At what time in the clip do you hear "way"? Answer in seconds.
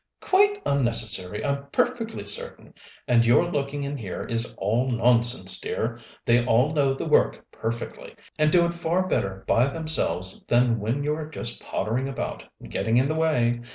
13.13-13.61